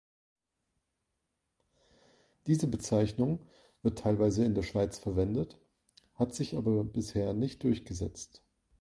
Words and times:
Diese 2.47 2.65
Bezeichnung 2.65 3.39
wird 3.83 3.99
teilweise 3.99 4.43
in 4.43 4.55
der 4.55 4.63
Schweiz 4.63 4.97
verwendet, 4.97 5.59
hat 6.15 6.33
sich 6.33 6.57
aber 6.57 6.83
bisher 6.83 7.33
nicht 7.35 7.61
durchgesetzt. 7.61 8.41